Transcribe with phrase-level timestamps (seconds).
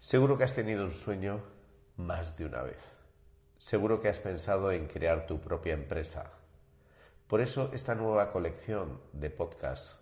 [0.00, 1.42] Seguro que has tenido un sueño
[1.96, 2.80] más de una vez.
[3.58, 6.30] Seguro que has pensado en crear tu propia empresa.
[7.26, 10.00] Por eso esta nueva colección de podcasts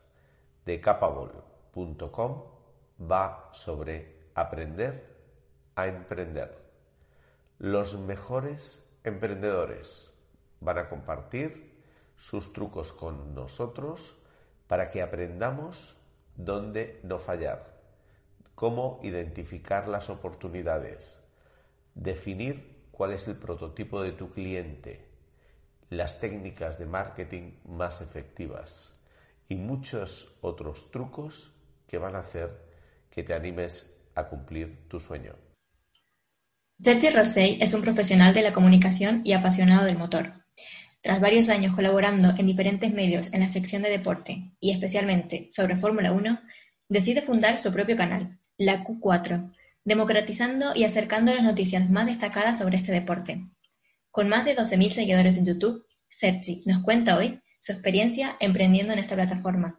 [0.67, 2.43] de capable.com
[3.11, 5.17] va sobre aprender
[5.75, 6.59] a emprender.
[7.59, 10.11] Los mejores emprendedores
[10.61, 11.83] van a compartir
[12.17, 14.15] sus trucos con nosotros
[14.67, 15.97] para que aprendamos
[16.37, 17.76] dónde no fallar
[18.57, 21.07] cómo identificar las oportunidades,
[21.95, 25.05] definir cuál es el prototipo de tu cliente,
[25.91, 28.95] las técnicas de marketing más efectivas
[29.47, 31.53] y muchos otros trucos
[31.87, 32.51] que van a hacer
[33.11, 35.35] que te animes a cumplir tu sueño.
[36.79, 40.33] Sergi Rosell es un profesional de la comunicación y apasionado del motor.
[41.03, 45.77] Tras varios años colaborando en diferentes medios en la sección de deporte y especialmente sobre
[45.77, 46.41] Fórmula 1,
[46.89, 48.25] decide fundar su propio canal,
[48.59, 49.53] la Q4,
[49.85, 53.47] democratizando y acercando las noticias más destacadas sobre este deporte.
[54.11, 59.01] Con más de 12.000 seguidores en YouTube, Sergi nos cuenta hoy su experiencia emprendiendo en
[59.01, 59.79] esta plataforma.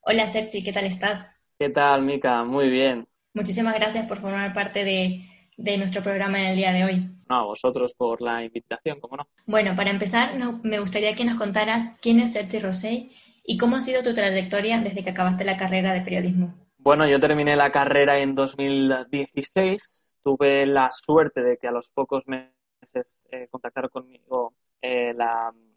[0.00, 1.36] Hola Sergi, ¿qué tal estás?
[1.58, 2.44] ¿Qué tal, Mica?
[2.44, 3.06] Muy bien.
[3.34, 7.10] Muchísimas gracias por formar parte de, nuestro programa en el día de hoy.
[7.28, 9.28] No, a vosotros por la invitación, ¿cómo no?
[9.46, 13.10] Bueno, para empezar, me gustaría que nos contaras quién es Sergi Rosell
[13.44, 16.54] y cómo ha sido tu trayectoria desde que acabaste la carrera de periodismo.
[16.88, 20.20] Bueno, yo terminé la carrera en 2016.
[20.24, 25.14] Tuve la suerte de que a los pocos meses eh, contactaron conmigo eh,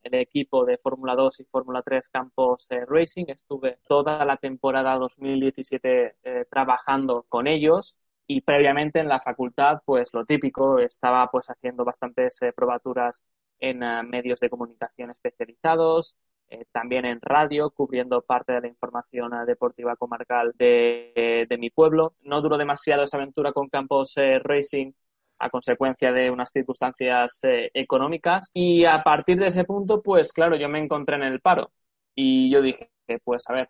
[0.03, 3.25] el equipo de Fórmula 2 y Fórmula 3 Campos eh, Racing.
[3.27, 6.15] Estuve toda la temporada 2017
[6.49, 12.39] trabajando con ellos y previamente en la facultad, pues lo típico, estaba pues haciendo bastantes
[12.55, 13.25] probaturas
[13.59, 16.15] en medios de comunicación especializados,
[16.53, 22.13] eh, también en radio, cubriendo parte de la información eh, deportiva comarcal de, mi pueblo.
[22.23, 24.91] No duró demasiado esa aventura con Campos eh, Racing
[25.39, 27.39] a consecuencia de unas circunstancias
[27.73, 31.71] económicas y a partir de ese punto, pues claro, yo me encontré en el paro
[32.13, 32.91] y yo dije,
[33.23, 33.69] pues a ver,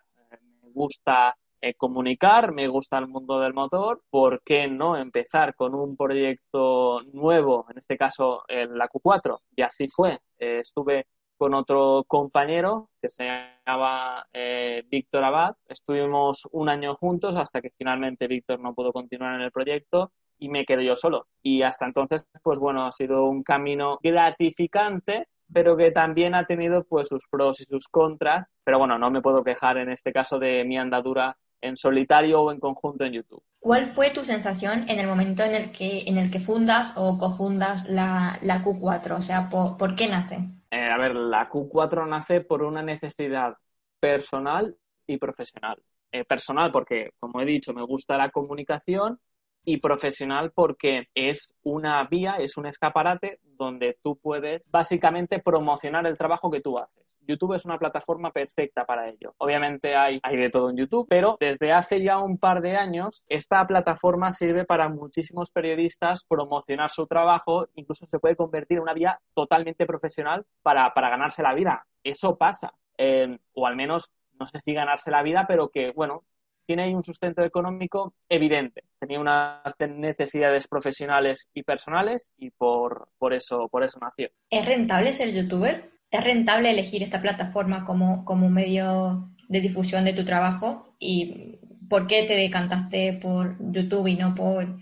[0.63, 1.37] me gusta
[1.77, 7.65] comunicar, me gusta el mundo del motor, ¿por qué no empezar con un proyecto nuevo,
[7.69, 9.39] en este caso la Q4?
[9.55, 10.19] Y así fue.
[10.37, 11.05] estuve
[11.41, 15.55] con otro compañero que se llamaba eh, Víctor Abad.
[15.67, 20.49] Estuvimos un año juntos hasta que finalmente Víctor no pudo continuar en el proyecto y
[20.49, 21.25] me quedé yo solo.
[21.41, 26.83] Y hasta entonces, pues bueno, ha sido un camino gratificante, pero que también ha tenido
[26.83, 28.53] pues sus pros y sus contras.
[28.63, 32.51] Pero bueno, no me puedo quejar en este caso de mi andadura en solitario o
[32.51, 33.43] en conjunto en YouTube.
[33.59, 37.17] ¿Cuál fue tu sensación en el momento en el que, en el que fundas o
[37.17, 39.17] cofundas la, la Q4?
[39.17, 40.39] O sea, ¿por qué nace?
[40.71, 43.55] Eh, a ver, la Q4 nace por una necesidad
[43.99, 45.77] personal y profesional.
[46.11, 49.19] Eh, personal porque, como he dicho, me gusta la comunicación
[49.63, 56.17] y profesional porque es una vía, es un escaparate donde tú puedes básicamente promocionar el
[56.17, 57.05] trabajo que tú haces.
[57.27, 59.35] YouTube es una plataforma perfecta para ello.
[59.37, 63.23] Obviamente hay, hay de todo en YouTube, pero desde hace ya un par de años
[63.27, 68.93] esta plataforma sirve para muchísimos periodistas promocionar su trabajo, incluso se puede convertir en una
[68.93, 71.85] vía totalmente profesional para, ganarse la vida.
[72.03, 76.23] Eso pasa, eh, o al menos no sé si ganarse la vida, pero que, bueno,
[76.71, 78.85] tiene ahí un sustento económico evidente.
[78.97, 84.29] Tenía unas necesidades profesionales y personales y por, por, eso, por eso nació.
[84.49, 85.91] ¿Es rentable ser youtuber?
[86.09, 90.95] ¿Es rentable elegir esta plataforma como, como medio de difusión de tu trabajo?
[90.97, 91.59] ¿Y
[91.89, 94.79] por qué te decantaste por YouTube y no por,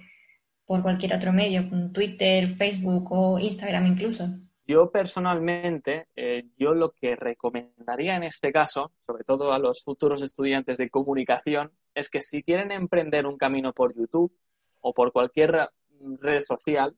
[0.67, 4.29] por cualquier otro medio, Twitter, Facebook o Instagram incluso?
[4.69, 10.21] Yo personalmente, eh, yo lo que recomendaría en este caso, sobre todo a los futuros
[10.21, 14.31] estudiantes de comunicación, es que si quieren emprender un camino por YouTube
[14.81, 15.71] o por cualquier
[16.21, 16.95] red social,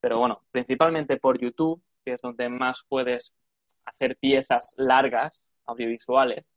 [0.00, 3.34] pero bueno, principalmente por YouTube, que es donde más puedes
[3.86, 6.52] hacer piezas largas, audiovisuales,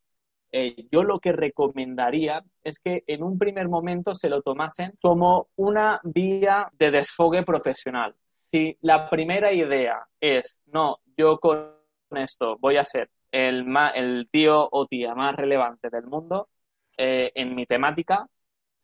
[0.51, 5.47] eh, yo lo que recomendaría es que en un primer momento se lo tomasen como
[5.55, 8.13] una vía de desfogue profesional
[8.53, 11.71] si la primera idea es, no, yo con
[12.11, 13.65] esto voy a ser el,
[13.95, 16.49] el tío o tía más relevante del mundo
[16.95, 18.27] eh, en mi temática,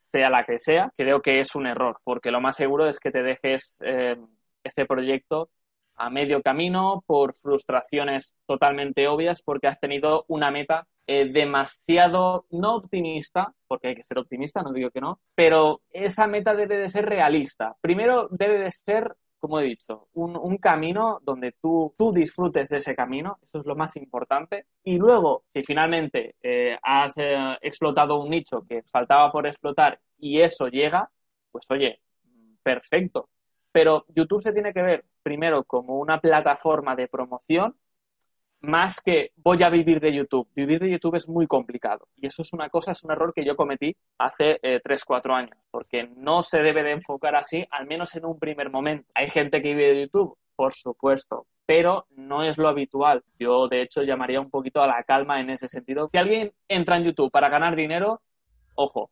[0.08, 3.12] sea la que sea, creo que es un error, porque lo más seguro es que
[3.12, 4.18] te dejes eh,
[4.64, 5.52] este proyecto
[5.98, 12.78] a medio camino por frustraciones totalmente obvias, porque has tenido una meta eh, demasiado, no
[12.78, 16.90] optimista, porque hay que ser optimista, no digo que no, pero esa meta debe de
[16.90, 17.76] ser realista.
[17.82, 22.96] Primero debe de ser como he dicho, un, camino donde tú, tú, disfrutes de ese
[22.96, 24.66] camino, eso es lo más importante.
[24.84, 30.42] Y luego, si finalmente eh, has eh, explotado un nicho que faltaba por explotar y
[30.42, 31.10] eso llega,
[31.52, 32.02] pues oye,
[32.62, 33.30] perfecto.
[33.72, 37.76] Pero YouTube se tiene que ver primero como una plataforma de promoción
[38.62, 40.48] más que voy a vivir de YouTube.
[40.56, 43.46] Vivir de YouTube es muy complicado y eso es una cosa, es un error que
[43.46, 47.88] yo cometí hace eh, 3, 4 años, porque no se debe de enfocar así, al
[47.88, 49.10] menos en un primer momento.
[49.16, 53.24] Hay gente que vive de YouTube, por supuesto, pero no es lo habitual.
[53.38, 56.10] Yo, de hecho, llamaría un poquito a la calma en ese sentido.
[56.12, 58.22] Si alguien entra en YouTube para ganar dinero,
[58.76, 59.12] ojo,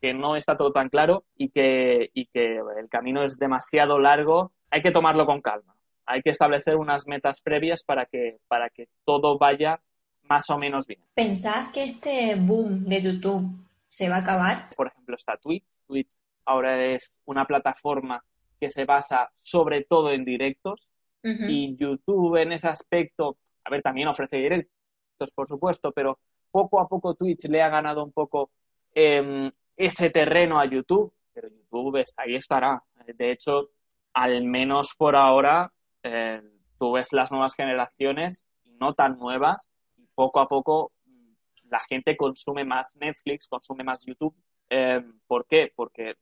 [0.00, 4.52] que no está todo tan claro y que, y que el camino es demasiado largo,
[4.70, 5.77] hay que tomarlo con calma
[6.08, 9.78] hay que establecer unas metas previas para que, para que todo vaya
[10.22, 11.00] más o menos bien.
[11.14, 13.46] ¿Pensás que este boom de YouTube
[13.88, 14.70] se va a acabar?
[14.74, 15.64] Por ejemplo, está Twitch.
[15.86, 16.10] Twitch
[16.46, 18.24] ahora es una plataforma
[18.58, 20.88] que se basa sobre todo en directos
[21.22, 26.18] y YouTube en ese aspecto, a ver, también ofrece directos, por supuesto, pero
[26.50, 28.50] poco a poco Twitch le ha ganado un poco
[28.94, 32.82] em, ese terreno a YouTube, pero YouTube está ahí estará.
[33.06, 33.70] De hecho,
[34.14, 35.70] al menos por ahora,
[36.10, 36.42] eh,
[36.78, 38.46] tú ves las nuevas generaciones,
[38.80, 41.32] no tan nuevas, y poco a poco mm,
[41.70, 44.34] la gente consume más Netflix, consume más YouTube.
[44.70, 45.72] Eh, ¿Por qué?
[45.74, 46.16] Porque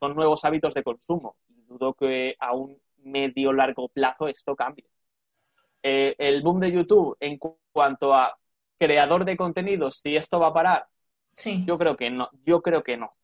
[0.00, 4.86] son nuevos hábitos de consumo y dudo que a un medio largo plazo esto cambie.
[5.82, 7.38] Eh, el boom de YouTube en
[7.72, 8.36] cuanto a
[8.78, 10.86] creador de contenidos, si esto va a parar,
[11.32, 11.64] sí.
[11.64, 13.14] yo creo que no, yo creo que no.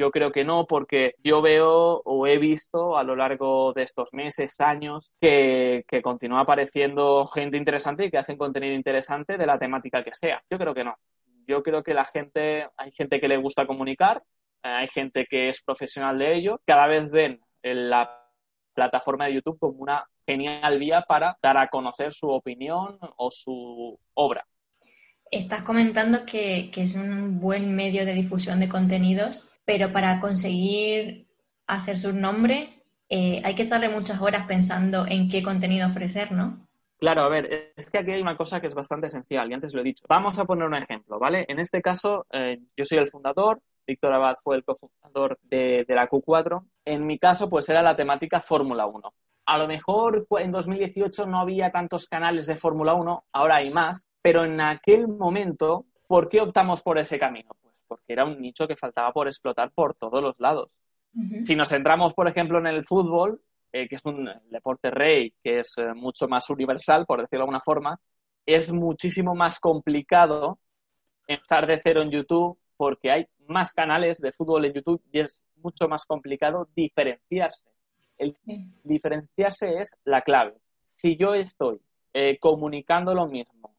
[0.00, 4.14] Yo creo que no, porque yo veo o he visto a lo largo de estos
[4.14, 10.02] meses, años, que, continúa apareciendo gente interesante y que hacen contenido interesante de la temática
[10.02, 10.42] que sea.
[10.48, 10.96] Yo creo que no.
[11.46, 14.22] Yo creo que la gente, hay gente que le gusta comunicar,
[14.62, 18.24] eh, hay gente que es profesional de ello, cada vez ven la
[18.72, 23.98] plataforma de YouTube como una genial vía para dar a conocer su opinión o su
[24.14, 24.46] obra.
[25.30, 31.28] Estás comentando que, que, es un buen medio de difusión de contenidos pero para conseguir
[31.68, 36.66] hacer su nombre eh, hay que echarle muchas horas pensando en qué contenido ofrecer, ¿no?
[36.98, 39.72] Claro, a ver, es que aquí hay una cosa que es bastante esencial y antes
[39.72, 40.04] lo he dicho.
[40.08, 41.44] Vamos a poner un ejemplo, ¿vale?
[41.46, 45.94] En este caso, eh, yo soy el fundador, Víctor Abad fue el cofundador de, de,
[45.94, 46.64] la Q4.
[46.84, 49.14] En mi caso, pues era la temática Fórmula 1.
[49.46, 54.08] A lo mejor en 2018 no había tantos canales de Fórmula 1, ahora hay más,
[54.20, 57.50] pero en aquel momento, ¿por qué optamos por ese camino?
[57.90, 60.70] Porque era un nicho que faltaba por explotar por todos los lados.
[61.42, 63.42] Si nos centramos, por ejemplo, en el fútbol,
[63.72, 67.42] eh, que es un deporte rey, que es eh, mucho más universal, por decirlo de
[67.42, 68.00] alguna forma,
[68.46, 70.60] es muchísimo más complicado
[71.26, 75.40] empezar de cero en YouTube porque hay más canales de fútbol en YouTube y es
[75.56, 77.66] mucho más complicado diferenciarse.
[78.16, 78.32] El
[78.84, 80.54] diferenciarse es la clave.
[80.86, 81.80] Si yo estoy
[82.12, 83.74] eh, comunicando lo mismo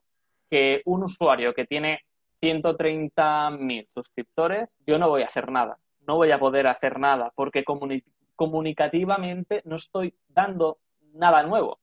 [0.49, 2.01] que un usuario que tiene
[2.41, 5.77] 130.000 suscriptores, yo no voy a hacer nada.
[6.07, 7.63] No voy a poder hacer nada porque
[8.35, 10.79] comunicativamente no estoy dando
[11.13, 11.79] nada nuevo.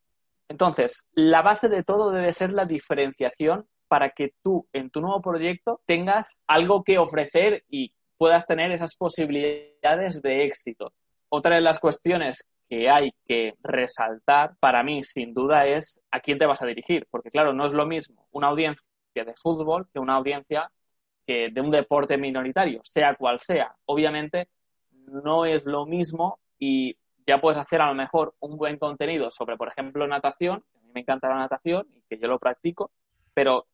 [0.48, 5.20] Entonces, la base de todo debe ser la diferenciación para que tú en tu nuevo
[5.22, 10.92] proyecto tengas algo que ofrecer y puedas tener esas posibilidades de éxito.
[11.28, 16.38] Otra de las cuestiones que hay que resaltar para mí, sin duda, es a quién
[16.38, 17.06] te vas a dirigir.
[17.10, 18.84] Porque, claro, no es lo mismo una audiencia
[19.24, 20.70] de fútbol que una audiencia
[21.26, 23.74] que de un deporte minoritario, sea cual sea.
[23.84, 24.48] Obviamente
[24.90, 26.96] no es lo mismo y
[27.26, 30.90] ya puedes hacer a lo mejor un buen contenido sobre, por ejemplo, natación, a mí
[30.94, 32.90] me encanta la natación y que yo lo practico,
[33.34, 33.66] pero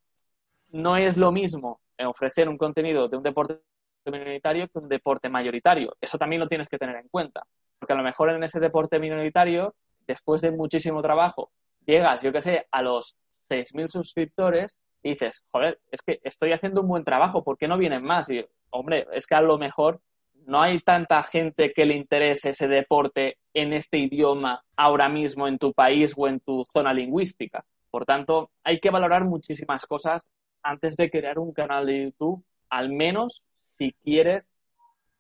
[0.71, 3.61] no es lo mismo ofrecer un contenido de un deporte
[4.07, 5.97] minoritario que un deporte mayoritario.
[6.01, 7.47] Eso también lo tienes que tener en cuenta,
[7.79, 9.75] porque a lo mejor en ese deporte minoritario,
[10.07, 11.53] después de muchísimo trabajo,
[11.87, 13.17] llegas, yo qué sé, a los
[13.49, 18.03] 6.000 suscriptores dices, joder, es que estoy haciendo un buen trabajo, ¿por qué no vienen
[18.03, 18.31] más?
[18.31, 20.01] Y, hombre, es que a lo mejor
[20.47, 25.59] no hay tanta gente que le interese ese deporte en este idioma ahora mismo en
[25.59, 27.65] tu país o en tu zona lingüística.
[27.91, 30.31] Por tanto, hay que valorar muchísimas cosas
[30.63, 33.43] antes de crear un canal de YouTube, al menos
[33.77, 34.51] si quieres,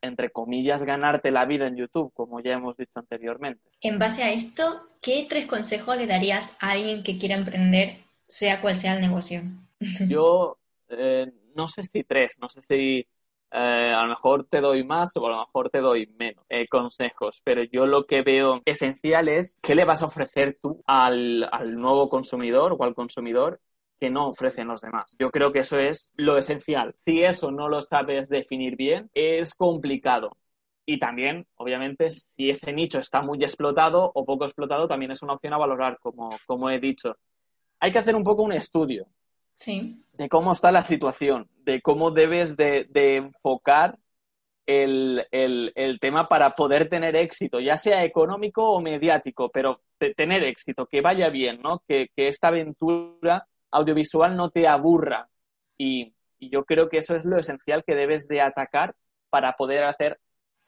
[0.02, 3.62] entre comillas, ganarte la vida en YouTube, como ya hemos dicho anteriormente.
[3.80, 8.60] En base a esto, ¿qué tres consejos le darías a alguien que quiera emprender, sea
[8.60, 9.42] cual sea el negocio?
[10.08, 13.06] Yo eh, no sé si tres, no sé si
[13.56, 16.66] eh, a lo mejor te doy más o a lo mejor te doy menos eh,
[16.68, 21.48] consejos, pero yo lo que veo esencial es qué le vas a ofrecer tú al,
[21.52, 23.60] al nuevo consumidor o al consumidor
[24.00, 25.14] que no ofrecen los demás.
[25.20, 26.94] Yo creo que eso es lo esencial.
[27.04, 30.36] Si eso no lo sabes definir bien, es complicado.
[30.86, 35.34] Y también, obviamente, si ese nicho está muy explotado o poco explotado, también es una
[35.34, 37.16] opción a valorar, como, como he dicho.
[37.80, 39.06] Hay que hacer un poco un estudio
[39.52, 40.02] Sí.
[40.12, 43.98] de cómo está la situación, de cómo debes de, de enfocar
[44.66, 50.14] el, el- el tema para poder tener éxito, ya sea económico o mediático, pero te-
[50.14, 51.82] tener éxito, que vaya bien, ¿no?
[51.86, 55.28] Que, que esta aventura audiovisual no te aburra.
[55.76, 58.94] Y, y yo creo que eso es lo esencial que debes de atacar
[59.28, 60.18] para poder hacer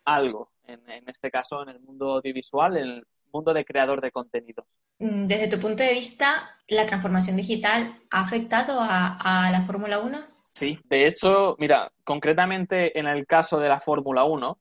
[0.04, 4.10] algo, en, en este caso en el mundo audiovisual, en el mundo de creador de
[4.10, 4.66] contenido.
[4.98, 9.16] Mm, Desde tu punto de vista, ¿la transformación digital ha afectado a,
[9.46, 10.24] a la Fórmula 1?
[10.54, 14.58] Sí, de hecho, mira, concretamente en el caso de la Fórmula 1,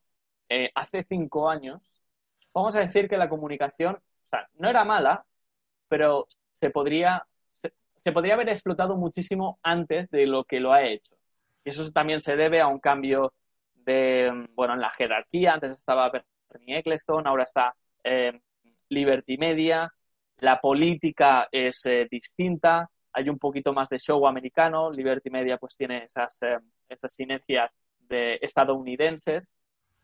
[0.49, 1.81] eh, hace cinco años,
[2.53, 5.25] vamos a decir que la comunicación, o sea, no era mala,
[5.87, 6.27] pero
[6.59, 7.25] se podría,
[7.61, 11.15] se, se podría haber explotado muchísimo antes de lo que lo ha hecho.
[11.63, 13.33] Y eso también se debe a un cambio
[13.73, 15.53] de, bueno, en la jerarquía.
[15.53, 16.11] Antes estaba
[16.49, 18.39] Bernie Ecclestone, ahora está eh,
[18.89, 19.91] Liberty Media.
[20.37, 24.91] La política es eh, distinta, hay un poquito más de show americano.
[24.91, 29.55] Liberty Media pues tiene esas, eh, esas sinergias de estadounidenses.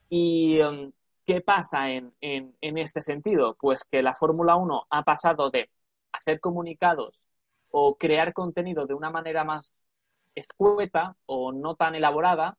[0.10, 0.92] ¿Y um,
[1.26, 3.56] qué pasa en, en, en este sentido?
[3.60, 5.70] Pues que la Fórmula 1 ha pasado de
[6.14, 7.22] hacer comunicados
[7.70, 9.74] o crear contenido de una manera más
[10.36, 12.58] escueta o no tan elaborada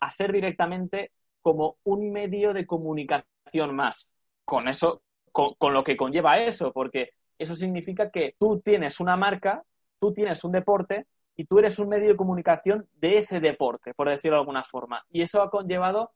[0.00, 4.10] a ser directamente como un medio de comunicación más.
[4.44, 5.02] Con eso,
[5.34, 9.64] con, lo que conlleva eso, porque eso significa que tú tienes una marca,
[9.98, 14.08] tú tienes un deporte y tú eres un medio de comunicación de ese deporte, por
[14.08, 15.04] decirlo de alguna forma.
[15.10, 16.12] Y eso ha conllevado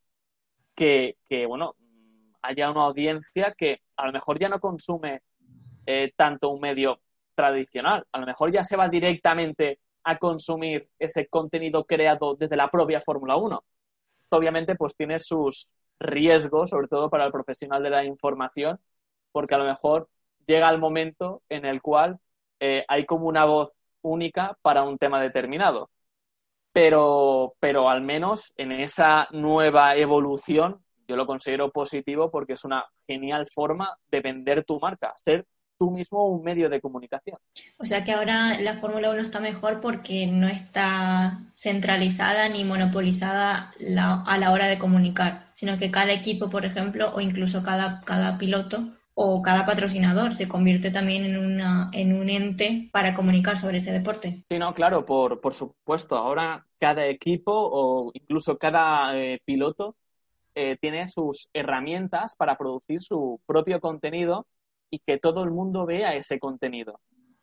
[0.76, 1.74] que, que bueno,
[2.42, 5.22] haya una audiencia que a lo mejor ya no consume
[5.84, 7.00] eh, tanto un medio
[7.34, 12.70] tradicional, a lo mejor ya se va directamente a consumir ese contenido creado desde la
[12.70, 13.64] propia Fórmula 1.
[14.22, 18.78] Esto obviamente pues tiene sus riesgos, sobre todo para el profesional de la información,
[19.32, 20.08] porque a lo mejor
[20.46, 22.18] llega el momento en el cual
[22.60, 23.70] eh, hay como una voz
[24.02, 25.90] única para un tema determinado.
[26.72, 32.84] Pero, pero al menos en esa nueva evolución yo lo considero positivo porque es una
[33.06, 35.46] genial forma de vender tu marca, ser
[35.78, 37.38] tú mismo un medio de comunicación.
[37.78, 43.72] O sea que ahora la Fórmula 1 está mejor porque no está centralizada ni monopolizada
[44.26, 48.36] a la hora de comunicar, sino que cada equipo, por ejemplo, o incluso cada, cada
[48.38, 48.88] piloto
[49.20, 53.90] o cada patrocinador se convierte también en, una, en un ente para comunicar sobre ese
[53.90, 54.44] deporte.
[54.48, 56.16] Sí, no, claro, por, por supuesto.
[56.16, 59.96] Ahora cada equipo o incluso cada eh, piloto
[60.54, 64.46] eh, tiene sus herramientas para producir su propio contenido
[64.88, 67.00] y que todo el mundo vea ese contenido.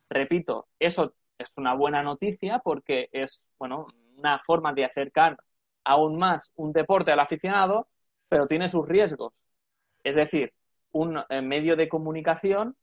[0.10, 5.38] Repito, eso es una buena noticia porque es, bueno, una forma de acercar
[5.84, 7.90] aún más un deporte al aficionado,
[8.30, 9.34] pero tiene sus riesgos.
[10.06, 10.54] Es decir,
[10.96, 12.78] un eh, medio de comunicación,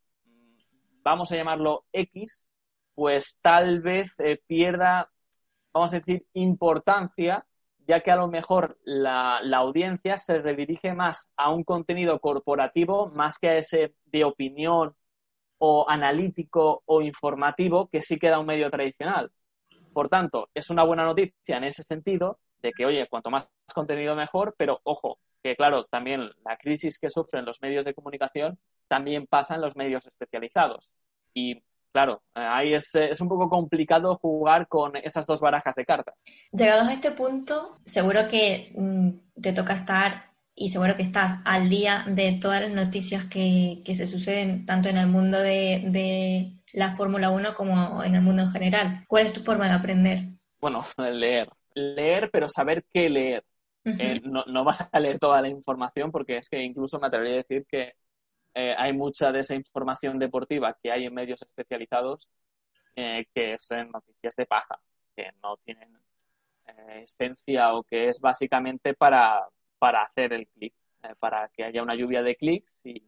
[1.02, 2.42] vamos a llamarlo X,
[2.94, 5.10] pues tal vez eh, pierda,
[5.72, 7.46] vamos a decir, importancia,
[7.88, 13.08] ya que a lo mejor la, la, audiencia se redirige más a un contenido corporativo
[13.08, 14.94] más que a ese de opinión
[15.56, 19.32] o analítico o informativo que sí queda un medio tradicional.
[19.94, 24.14] Por tanto, es una buena noticia en ese sentido de que, oye, cuanto más contenido
[24.14, 28.58] mejor, pero ojo, que claro, también la crisis que sufren los medios de comunicación
[28.88, 30.90] también pasa en los medios especializados.
[31.34, 36.14] Y claro, ahí es, es, un poco complicado jugar con esas dos barajas de cartas.
[36.52, 41.68] Llegados a este punto, seguro que mm, te toca estar y seguro que estás al
[41.68, 46.52] día de todas las noticias que, que se suceden tanto en el mundo de, de
[46.72, 49.04] la Fórmula 1 como en el mundo en general.
[49.08, 50.24] ¿Cuál es tu forma de aprender?
[50.60, 51.48] Bueno, leer.
[51.74, 53.44] Leer, pero saber qué leer.
[53.84, 53.96] Uh -huh.
[53.98, 57.34] eh, no, no, vas a leer toda la información porque es que incluso me atrevería
[57.34, 57.94] a decir que
[58.54, 62.28] eh, hay mucha de esa información deportiva que hay en medios especializados
[62.94, 64.78] eh, que son noticias de paja,
[65.16, 65.98] que no tienen
[67.02, 69.46] esencia o que es básicamente para,
[69.78, 70.74] para hacer el clic,
[71.18, 73.02] para que haya una lluvia de clics y,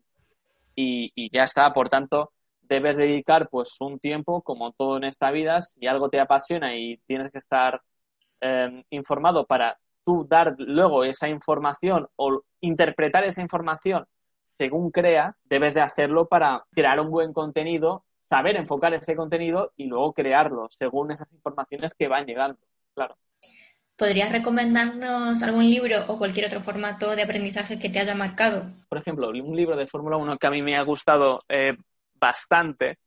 [0.75, 1.73] y, y, ya está.
[1.73, 2.33] Por tanto,
[2.69, 6.99] debes dedicar pues un tiempo, como todo en esta vida, si algo te apasiona y
[7.07, 7.83] tienes que estar
[8.40, 14.06] eh, informado para tú dar luego esa información o interpretar esa información
[14.56, 19.87] según creas, debes de hacerlo para crear un buen contenido, saber enfocar ese contenido y
[19.87, 22.58] luego crearlo según esas informaciones que van llegando,
[22.94, 23.16] claro.
[23.96, 28.66] ¿Podrías recomendarnos algún libro o cualquier otro formato de aprendizaje que te haya marcado?
[28.88, 31.76] Por ejemplo, un libro de Fórmula 1 que a mí me ha gustado eh,
[32.14, 32.99] bastante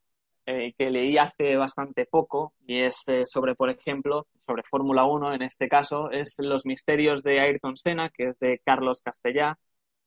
[0.49, 5.33] eh, que leí hace bastante poco y es eh, sobre, por ejemplo, sobre Fórmula 1
[5.33, 9.59] en este caso, es Los misterios de Ayrton Senna, que es de Carlos Castellá.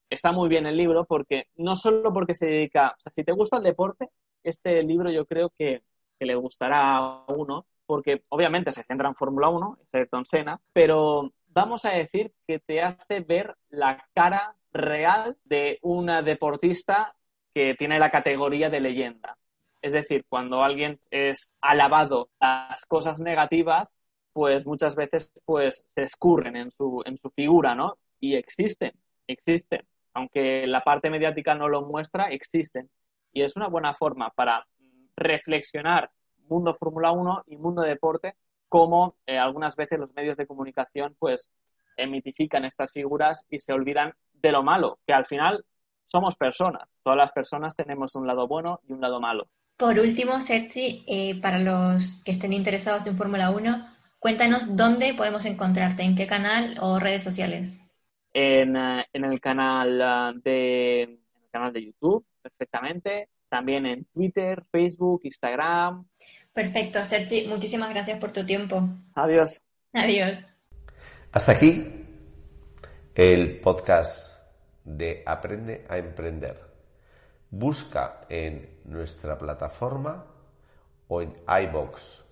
[0.09, 3.59] Está muy bien el libro porque no solo porque se dedica, o si te gusta
[3.59, 4.09] el deporte,
[4.43, 5.83] este libro yo creo que,
[6.19, 10.59] que le gustará a uno porque obviamente se centra en Fórmula 1, es Ayrton Senna,
[10.73, 17.15] pero vamos a decir que te hace ver la cara real de una deportista
[17.53, 19.37] que tiene la categoría de leyenda.
[19.83, 23.97] Es decir, cuando alguien es alabado las cosas negativas,
[24.33, 27.99] pues muchas veces pues se escurren en su, en su figura, ¿no?
[28.21, 28.93] Y existen,
[29.27, 29.87] existen.
[30.13, 32.91] Aunque la parte mediática no lo muestra, existen.
[33.33, 34.67] Y es una buena forma para
[35.17, 36.11] reflexionar
[36.49, 38.35] mundo Fórmula 1 y mundo deporte,
[38.69, 41.51] como eh, algunas veces los medios de comunicación pues
[41.97, 45.65] emitifican estas figuras y se olvidan de lo malo, que al final
[46.07, 46.89] somos personas.
[47.03, 49.49] Todas las personas tenemos un lado bueno y un lado malo.
[49.81, 55.47] Por último, Sergi, eh, para los que estén interesados en Fórmula 1, cuéntanos dónde podemos
[55.47, 57.81] encontrarte, en qué canal o redes sociales.
[58.35, 63.31] En, eh, el, canal uh, de, en el canal de YouTube, perfectamente.
[63.49, 66.05] También en Twitter, Facebook, Instagram.
[66.53, 67.47] Perfecto, Sergi.
[67.49, 68.87] Muchísimas gracias por tu tiempo.
[69.15, 69.63] Adiós.
[69.95, 70.47] Adiós.
[71.33, 72.05] Hasta aquí
[73.15, 74.29] el podcast
[74.85, 76.70] de Aprende a Emprender
[77.51, 80.25] busca en nuestra plataforma
[81.09, 82.25] o en iBox,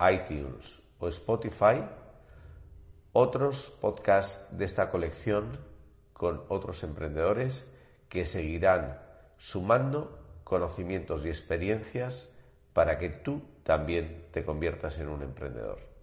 [0.00, 1.84] iTunes o Spotify
[3.12, 5.58] otros podcasts de esta colección
[6.12, 7.64] con otros emprendedores
[8.08, 8.98] que seguirán
[9.38, 12.28] sumando conocimientos y experiencias
[12.72, 15.93] para que tú también te conviertas en un emprendedor.